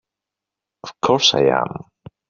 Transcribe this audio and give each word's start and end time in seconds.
Of 0.83 0.99
course 0.99 1.35
I 1.35 1.41
am! 1.61 1.85